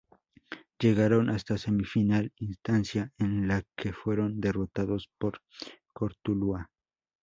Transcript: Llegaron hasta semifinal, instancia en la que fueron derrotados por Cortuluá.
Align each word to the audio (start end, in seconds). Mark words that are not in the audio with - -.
Llegaron 0.79 1.29
hasta 1.29 1.59
semifinal, 1.59 2.33
instancia 2.37 3.11
en 3.19 3.47
la 3.47 3.61
que 3.75 3.93
fueron 3.93 4.39
derrotados 4.41 5.07
por 5.19 5.43
Cortuluá. 5.93 6.71